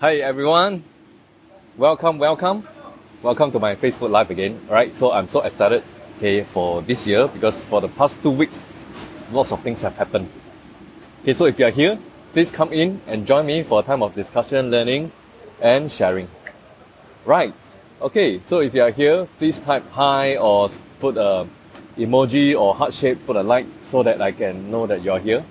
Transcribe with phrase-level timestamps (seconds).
[0.00, 0.84] Hi everyone,
[1.76, 2.62] welcome, welcome,
[3.20, 4.60] welcome to my Facebook Live again.
[4.68, 5.82] Alright, so I'm so excited
[6.16, 8.62] okay for this year because for the past two weeks,
[9.32, 10.30] lots of things have happened.
[11.22, 11.98] Okay, so if you are here,
[12.32, 15.10] please come in and join me for a time of discussion, learning,
[15.60, 16.28] and sharing.
[17.24, 17.52] Right.
[18.00, 20.70] Okay, so if you are here, please type hi or
[21.00, 21.48] put a
[21.96, 25.44] emoji or heart shape, put a like so that I can know that you're here.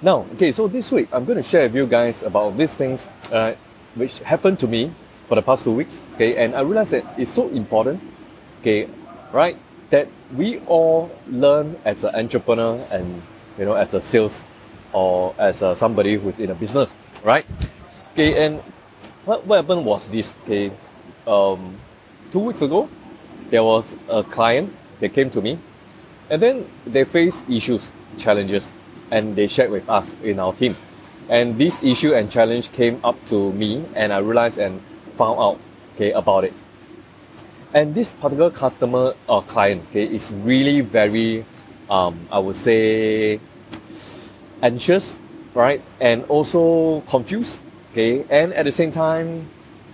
[0.00, 3.08] Now, okay, so this week I'm going to share with you guys about these things
[3.32, 3.54] uh,
[3.96, 4.92] which happened to me
[5.26, 6.00] for the past two weeks.
[6.14, 8.00] Okay, and I realized that it's so important.
[8.60, 8.88] Okay,
[9.32, 9.56] right,
[9.90, 13.22] that we all learn as an entrepreneur and
[13.58, 14.40] you know as a sales
[14.92, 17.44] or as a, somebody who's in a business, right?
[18.12, 18.60] Okay, and
[19.24, 20.32] what, what happened was this.
[20.44, 20.70] Okay,
[21.26, 21.74] um,
[22.30, 22.88] two weeks ago,
[23.50, 25.58] there was a client that came to me,
[26.30, 28.70] and then they faced issues, challenges,
[29.10, 30.76] and they shared with us in our team.
[31.28, 34.80] And this issue and challenge came up to me, and I realized and
[35.16, 35.60] found out
[35.94, 36.54] okay about it.
[37.74, 41.44] And this particular customer or client okay, is really very,
[41.90, 43.40] um, I would say,
[44.62, 45.18] anxious,
[45.52, 45.82] right?
[46.00, 47.60] And also confused,
[47.92, 48.24] okay?
[48.30, 49.50] And at the same time,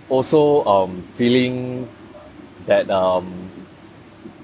[0.07, 1.89] also um, feeling
[2.65, 3.51] that um,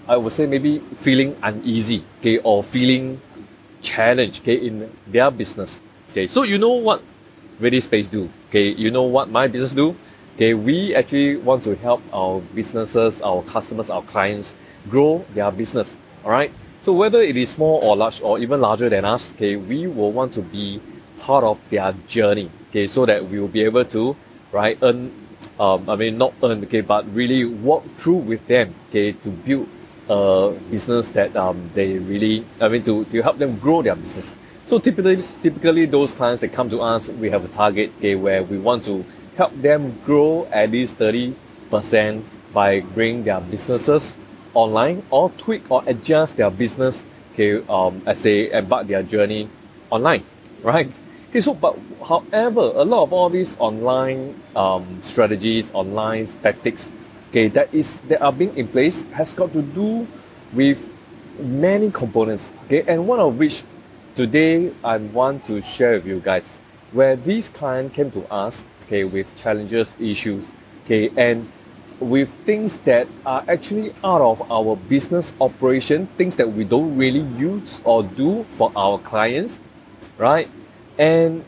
[0.08, 3.22] I would say maybe feeling uneasy, okay, or feeling
[3.82, 5.80] challenged, okay, in their business.
[6.12, 7.02] Okay, so you know what
[7.60, 8.70] Ready Space do, okay?
[8.70, 9.96] You know what my business do,
[10.36, 10.54] okay?
[10.54, 14.54] We actually want to help our businesses, our customers, our clients
[14.90, 15.98] grow their business.
[16.24, 16.52] All right.
[16.82, 20.12] So whether it is small or large or even larger than us, okay, we will
[20.12, 20.82] want to be
[21.20, 24.16] part of their journey, okay, so that we will be able to,
[24.52, 25.14] right, earn,
[25.60, 29.70] um, I mean not earn, okay, but really walk through with them, okay, to build
[30.10, 34.36] a business that um, they really, I mean, to, to help them grow their business.
[34.66, 38.44] So typically, typically those clients that come to us, we have a target, okay, where
[38.44, 39.06] we want to
[39.38, 42.24] help them grow at least 30%
[42.54, 44.16] by bringing their businesses
[44.54, 47.04] online or tweak or adjust their business
[47.34, 49.50] okay, um, as they embark their journey
[49.90, 50.24] online,
[50.64, 50.92] right?
[51.30, 56.90] Okay, so but however, a lot of all these online um, strategies, online tactics,
[57.32, 60.06] okay, that is that are being in place has got to do
[60.52, 60.78] with
[61.40, 63.64] many components, okay, and one of which
[64.16, 66.60] today I want to share with you guys,
[66.92, 70.52] where these clients came to us, okay, with challenges, issues,
[70.84, 71.50] okay, and
[72.02, 77.24] with things that are actually out of our business operation, things that we don't really
[77.40, 79.60] use or do for our clients,
[80.18, 80.50] right?
[80.98, 81.46] And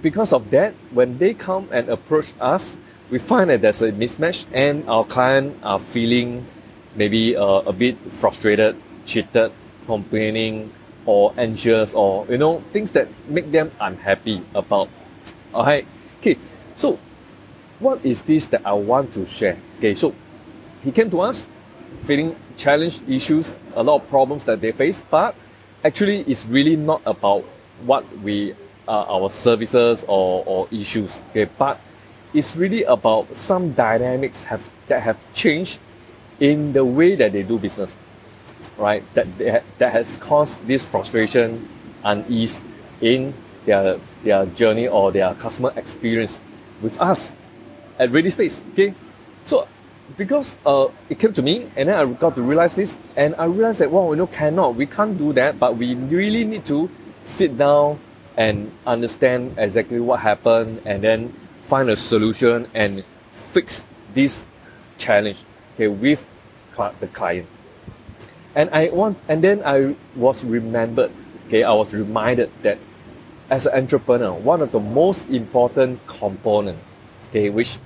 [0.00, 2.76] because of that, when they come and approach us,
[3.10, 6.46] we find that there's a mismatch and our client are feeling
[6.94, 9.52] maybe uh, a bit frustrated, cheated,
[9.86, 10.72] complaining,
[11.04, 14.88] or anxious, or you know, things that make them unhappy about.
[15.54, 15.86] Alright,
[16.18, 16.36] okay,
[16.74, 16.98] so
[17.78, 19.56] what is this that I want to share?
[19.78, 20.14] Okay, so
[20.82, 21.46] he came to us
[22.04, 25.36] feeling challenged issues, a lot of problems that they face, but
[25.84, 27.44] actually it's really not about
[27.84, 28.54] what we
[28.88, 31.20] uh, our services or, or issues.
[31.30, 31.80] Okay, but
[32.34, 35.78] it's really about some dynamics have that have changed
[36.40, 37.96] in the way that they do business.
[38.76, 39.02] Right?
[39.14, 41.68] That ha- that has caused this frustration,
[42.04, 42.60] unease
[43.00, 46.40] in their their journey or their customer experience
[46.82, 47.32] with us
[47.98, 48.62] at Ready Space.
[48.72, 48.94] Okay,
[49.44, 49.66] so
[50.16, 53.46] because uh, it came to me and then I got to realize this and I
[53.46, 56.88] realized that well you know cannot we can't do that but we really need to
[57.24, 57.98] sit down
[58.36, 61.34] and understand exactly what happened and then
[61.68, 63.04] find a solution and
[63.52, 63.84] fix
[64.14, 64.44] this
[64.98, 65.38] challenge
[65.74, 66.24] okay with
[67.00, 67.46] the client
[68.54, 71.10] and I want and then I was remembered
[71.46, 72.78] okay I was reminded that
[73.48, 76.78] as an entrepreneur one of the most important component
[77.28, 77.78] okay which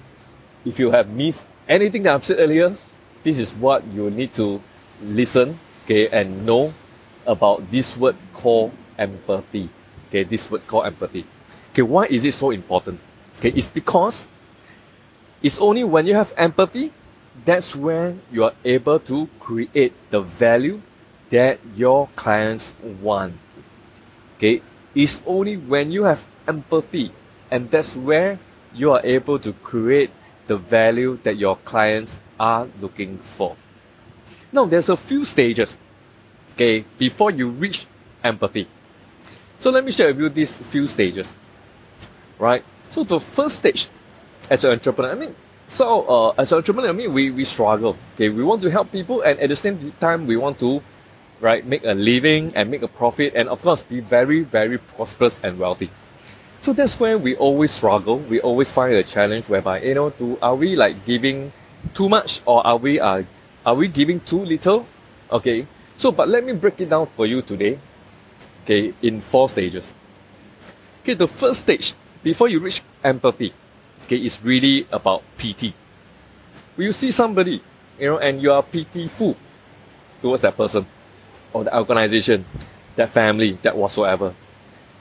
[0.65, 2.77] if you have missed anything that I've said earlier,
[3.23, 4.61] this is what you need to
[5.03, 6.75] listen, okay, and know
[7.27, 9.71] about this word called empathy.
[10.09, 11.25] Okay, this word called empathy.
[11.73, 13.01] Okay, why is it so important?
[13.41, 14.27] Okay, it's because
[15.41, 16.93] it's only when you have empathy
[17.45, 20.83] that's when you are able to create the value
[21.31, 23.33] that your clients want.
[24.37, 24.61] Okay,
[24.95, 27.13] it's only when you have empathy
[27.51, 28.39] and that's where
[28.75, 30.11] you are able to create
[30.47, 33.57] the value that your clients are looking for.
[34.53, 35.79] Now, there's a few stages,
[36.53, 37.87] okay, before you reach
[38.23, 38.67] empathy.
[39.59, 41.35] So let me share with you these few stages,
[42.39, 42.65] right?
[42.91, 43.89] So the first stage,
[44.51, 45.35] as an entrepreneur, I mean,
[45.69, 48.29] so uh, as an entrepreneur, I mean, we, we struggle, okay?
[48.29, 50.83] We want to help people, and at the same time, we want to
[51.41, 51.65] right?
[51.65, 55.59] Make a living and make a profit, and of course, be very, very prosperous and
[55.59, 55.91] wealthy.
[56.61, 58.19] So that's where we always struggle.
[58.19, 61.53] We always find a challenge whereby you know, do are we like giving
[61.95, 63.25] too much or are we are
[63.65, 64.87] are we giving too little?
[65.33, 65.67] Okay.
[65.97, 67.79] So, but let me break it down for you today.
[68.65, 69.93] Okay, in four stages.
[71.03, 73.53] Okay, the first stage before you reach empathy,
[74.03, 75.75] okay, is really about pity.
[76.77, 77.63] When you see somebody,
[77.99, 79.37] you know, and you are pitiful
[80.23, 80.87] towards that person
[81.53, 82.45] or the organization,
[82.97, 84.35] that family, that whatsoever.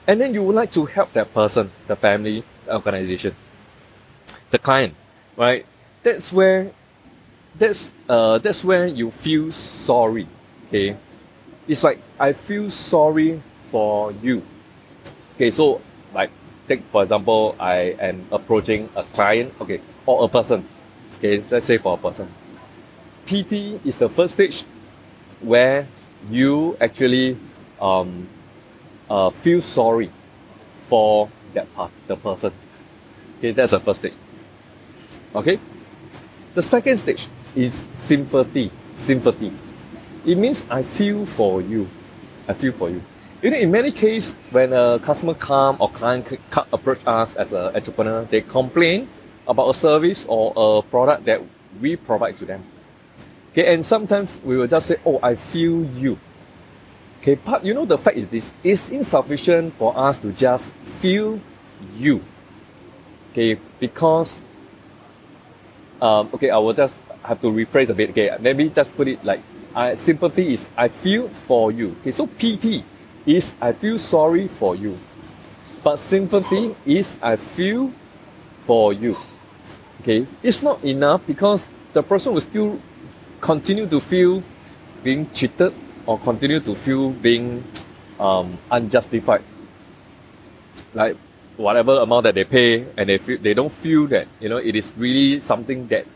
[0.06, 3.34] And then you would like to help that person, the family, the organization,
[4.50, 4.94] the client,
[5.36, 5.66] right?
[6.02, 6.72] That's where
[7.56, 10.26] that's uh that's where you feel sorry.
[10.68, 10.96] Okay.
[11.68, 14.42] It's like I feel sorry for you.
[15.36, 15.80] Okay, so
[16.70, 20.64] take for example, I am approaching a client, okay, or a person.
[21.18, 22.28] Okay, let's say for a person.
[23.26, 24.64] Pity is the first stage
[25.40, 25.86] where
[26.30, 27.36] you actually
[27.80, 28.28] um,
[29.10, 30.10] uh, feel sorry
[30.88, 32.52] for that part, the person.
[33.38, 34.14] Okay, that's the first stage.
[35.34, 35.58] Okay?
[36.54, 38.70] The second stage is sympathy.
[38.94, 39.52] Sympathy.
[40.24, 41.88] It means I feel for you.
[42.46, 43.02] I feel for you.
[43.42, 46.28] You know, in many cases, when a customer come or client
[46.74, 49.08] approach us as an entrepreneur, they complain
[49.48, 51.40] about a service or a product that
[51.80, 52.62] we provide to them.
[53.52, 56.18] Okay, and sometimes we will just say, "Oh, I feel you."
[57.22, 61.40] Okay, but you know the fact is this: it's insufficient for us to just feel
[61.96, 62.20] you.
[63.32, 64.42] Okay, because
[66.02, 68.10] um, okay, I will just have to rephrase a bit.
[68.10, 69.40] Okay, maybe just put it like
[69.74, 71.96] I, sympathy is I feel for you.
[72.02, 72.84] Okay, so pity
[73.26, 74.98] is I feel sorry for you.
[75.82, 77.92] But sympathy is I feel
[78.66, 79.16] for you.
[80.00, 82.80] Okay, it's not enough because the person will still
[83.40, 84.42] continue to feel
[85.02, 85.74] being cheated
[86.06, 87.64] or continue to feel being
[88.18, 89.42] um, unjustified.
[90.94, 91.16] Like
[91.56, 94.74] whatever amount that they pay and they feel they don't feel that you know it
[94.74, 96.06] is really something that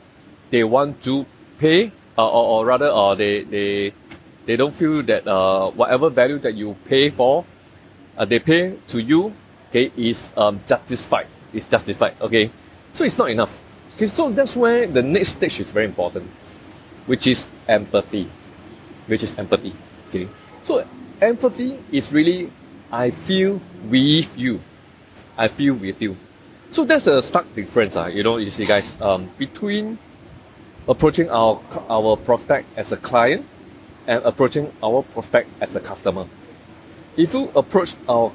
[0.50, 1.26] they want to
[1.58, 3.92] pay uh, or, or rather or they they
[4.46, 7.44] they don't feel that uh, whatever value that you pay for
[8.16, 9.32] uh, they pay to you
[9.70, 11.26] okay is um, justified.
[11.52, 12.50] Is justified okay?
[12.92, 13.56] So it's not enough.
[13.96, 16.28] Okay so that's where the next stage is very important
[17.06, 18.30] which is empathy
[19.06, 19.74] which is empathy
[20.08, 20.28] okay?
[20.64, 20.86] So
[21.20, 22.50] empathy is really
[22.94, 23.60] i feel
[23.90, 24.60] with you.
[25.36, 26.16] I feel with you.
[26.70, 29.98] So that's a stark difference, uh, you know, you see guys, um, between
[30.86, 31.60] approaching our
[31.90, 33.46] our prospect as a client
[34.06, 36.26] and approaching our prospect as a customer.
[37.16, 38.32] If you approach our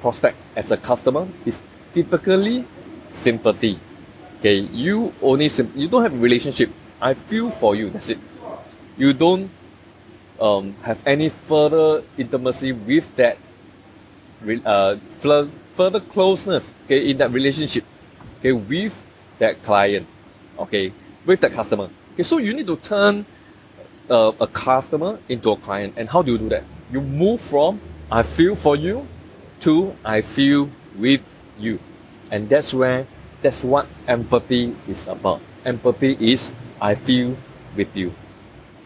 [0.00, 1.60] prospect as a customer, it's
[1.94, 2.64] typically
[3.10, 3.78] sympathy.
[4.38, 6.70] Okay, you only sim- you don't have a relationship.
[7.00, 7.90] I feel for you.
[7.90, 8.18] That's it.
[8.96, 9.50] You don't
[10.40, 13.38] um, have any further intimacy with that
[14.64, 14.96] uh,
[15.76, 17.84] further closeness okay, in that relationship
[18.38, 18.94] okay, with
[19.38, 20.06] that client,
[20.58, 20.92] okay,
[21.26, 21.88] with that customer.
[22.14, 23.24] Okay, so you need to turn
[24.10, 25.94] uh, a customer into a client.
[25.96, 26.64] And how do you do that?
[26.92, 27.80] You move from
[28.10, 29.06] I feel for you
[29.60, 30.68] to I feel
[30.98, 31.22] with
[31.58, 31.78] you.
[32.30, 33.06] And that's where,
[33.42, 35.40] that's what empathy is about.
[35.64, 37.36] Empathy is I feel
[37.76, 38.12] with you.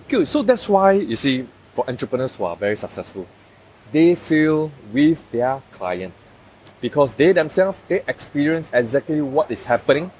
[0.08, 0.28] Good.
[0.28, 3.26] So that's why, you see, for entrepreneurs who are very successful,
[3.92, 6.12] they feel with their client
[6.80, 10.10] because they themselves they experience exactly what is happening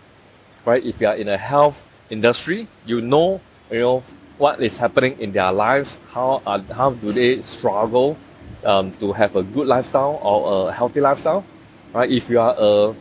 [0.64, 3.40] right if you are in a health industry you know
[3.70, 4.02] you know
[4.38, 8.16] what is happening in their lives how uh, how do they struggle
[8.64, 11.44] um, to have a good lifestyle or a healthy lifestyle
[11.92, 12.10] right?
[12.10, 12.94] If you are a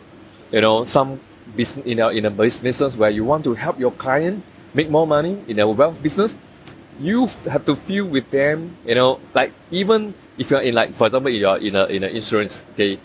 [0.51, 1.19] you know some
[1.55, 5.05] business in a, in a business where you want to help your client make more
[5.05, 6.33] money in a wealth business
[6.99, 11.07] you have to feel with them you know like even if you're in like for
[11.07, 12.99] example you're in a in an insurance okay?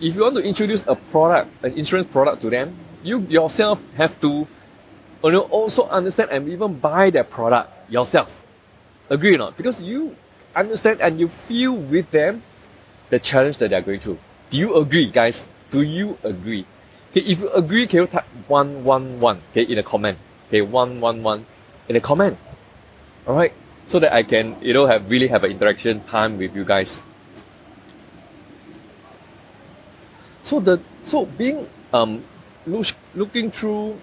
[0.00, 2.74] If you want to introduce a product, an insurance product to them,
[3.04, 4.48] you yourself have to
[5.28, 8.42] you know, also understand and even buy that product yourself.
[9.08, 9.56] Agree or not?
[9.56, 10.16] Because you
[10.54, 12.42] understand and you feel with them
[13.10, 14.18] the challenge that they're going through.
[14.50, 15.46] Do you agree, guys?
[15.70, 16.66] Do you agree?
[17.10, 20.18] Okay, if you agree, can you type one one one okay in a comment?
[20.48, 21.46] Okay, one one one
[21.88, 22.38] in a comment.
[23.26, 23.52] Alright?
[23.86, 27.02] So that I can, you know, have really have an interaction time with you guys.
[30.42, 32.24] So the so being um
[32.66, 34.00] look, looking through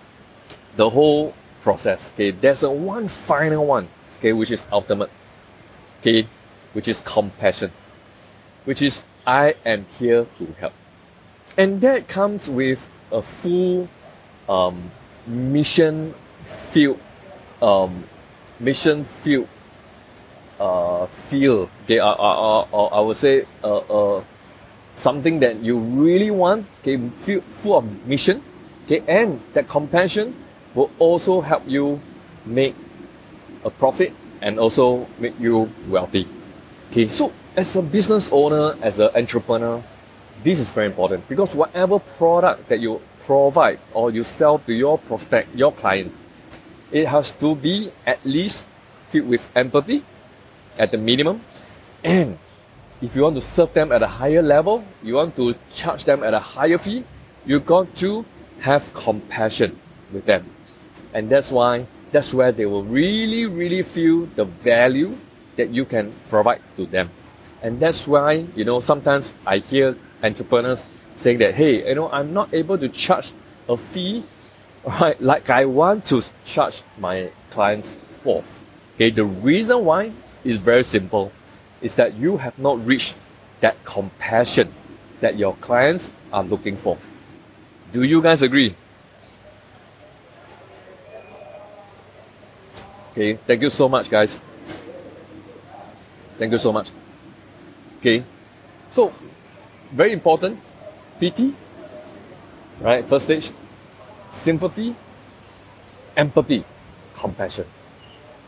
[0.75, 5.09] the whole process, okay, there's a one final one, okay, which is ultimate,
[5.99, 6.27] okay,
[6.73, 7.71] which is compassion,
[8.65, 10.73] which is I am here to help,
[11.57, 12.79] and that comes with
[13.11, 13.89] a full
[14.47, 14.91] um,
[15.27, 16.13] mission
[16.45, 16.99] field,
[17.61, 18.05] um,
[18.59, 19.47] mission field
[20.59, 24.23] uh, feel, okay, uh, uh, uh, I would say uh, uh,
[24.95, 28.43] something that you really want, okay, feel full of mission,
[28.85, 30.35] okay, and that compassion
[30.75, 31.99] will also help you
[32.45, 32.75] make
[33.63, 36.27] a profit and also make you wealthy.
[36.91, 39.83] Okay, so as a business owner, as an entrepreneur,
[40.43, 44.97] this is very important because whatever product that you provide or you sell to your
[44.97, 46.13] prospect, your client,
[46.91, 48.67] it has to be at least
[49.09, 50.03] filled with empathy
[50.77, 51.41] at the minimum.
[52.03, 52.37] And
[53.01, 56.23] if you want to serve them at a higher level, you want to charge them
[56.23, 57.03] at a higher fee,
[57.45, 58.25] you got to
[58.61, 59.77] have compassion
[60.11, 60.49] with them.
[61.13, 65.17] And that's why that's where they will really, really feel the value
[65.55, 67.09] that you can provide to them.
[67.61, 70.85] And that's why, you know, sometimes I hear entrepreneurs
[71.15, 73.33] saying that, hey, you know, I'm not able to charge
[73.67, 74.23] a fee,
[75.01, 78.43] right, like I want to charge my clients for.
[78.95, 80.11] Okay, the reason why
[80.43, 81.31] is very simple,
[81.81, 83.15] is that you have not reached
[83.59, 84.73] that compassion
[85.19, 86.97] that your clients are looking for.
[87.91, 88.75] Do you guys agree?
[93.19, 94.39] Okay, thank you so much, guys.
[96.37, 96.89] Thank you so much.
[97.99, 98.23] Okay,
[98.89, 99.11] so
[99.91, 100.57] very important
[101.19, 101.53] pity,
[102.79, 103.03] right?
[103.03, 103.51] First stage,
[104.31, 104.95] sympathy,
[106.15, 106.63] empathy,
[107.13, 107.65] compassion.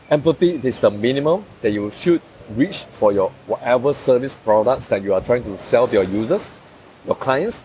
[0.08, 2.22] Empathy is the minimum that you should
[2.56, 6.50] reach for your whatever service products that you are trying to sell to your users,
[7.04, 7.60] your clients.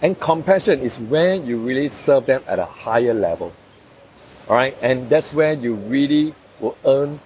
[0.00, 3.52] And compassion is when you really serve them at a higher level.
[4.48, 7.20] All right, and that's where you really will earn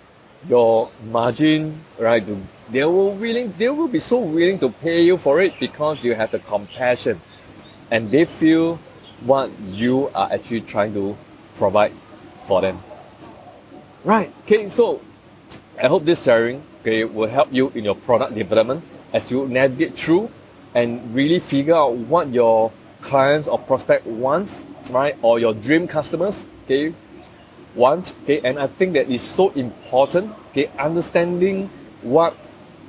[0.48, 2.24] your margin, right?
[2.70, 6.14] They will willing, they will be so willing to pay you for it because you
[6.14, 7.20] have the compassion,
[7.90, 8.76] and they feel
[9.24, 11.16] what you are actually trying to
[11.56, 11.92] provide
[12.46, 12.80] for them.
[14.04, 14.32] Right.
[14.44, 14.68] Okay.
[14.68, 15.00] So,
[15.80, 18.82] I hope this sharing okay will help you in your product development
[19.12, 20.30] as you navigate through
[20.74, 26.46] and really figure out what your clients or prospect wants, right, or your dream customers,
[26.64, 26.94] okay,
[27.74, 31.70] want, okay, and I think that is so important, okay, understanding
[32.02, 32.36] what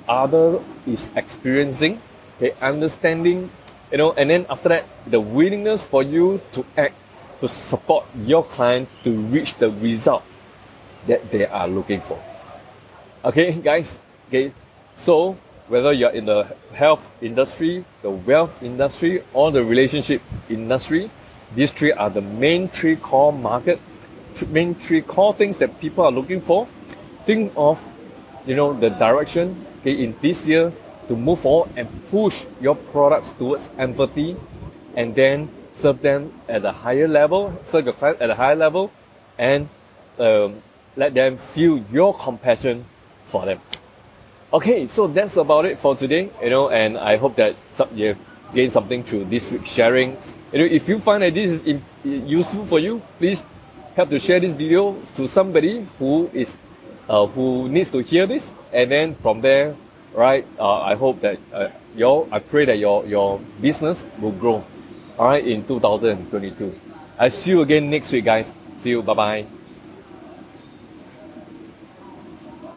[0.08, 2.02] other is experiencing,
[2.38, 3.50] okay, understanding,
[3.92, 6.96] you know, and then after that, the willingness for you to act
[7.40, 10.24] to support your client to reach the result
[11.08, 12.22] that they are looking for.
[13.26, 13.98] Okay, guys,
[14.28, 14.54] okay,
[14.94, 21.10] so whether you're in the health industry, the wealth industry, or the relationship industry,
[21.56, 23.80] these three are the main three core market,
[24.48, 26.68] main three core things that people are looking for.
[27.26, 27.80] Think of,
[28.46, 30.72] you know, the direction okay, in this year
[31.08, 34.36] to move forward and push your products towards empathy,
[34.96, 38.92] and then serve them at a higher level, serve your client at a higher level,
[39.38, 39.68] and
[40.20, 40.62] um,
[40.96, 42.86] let them feel your compassion
[43.28, 43.60] for them.
[44.54, 48.18] Okay, so that's about it for today, you know, and I hope that some, you've
[48.54, 50.18] gained something through this week's sharing.
[50.52, 53.44] You know, if you find that this is useful for you, please
[53.96, 56.58] help to share this video to somebody who is
[57.10, 59.76] uh, who needs to hear this, and then from there,
[60.14, 60.46] right?
[60.58, 64.64] Uh, I hope that uh, your I pray that your your business will grow,
[65.18, 66.74] all right, in 2022.
[67.20, 68.54] I see you again next week, guys.
[68.78, 69.02] See you.
[69.02, 69.61] Bye bye.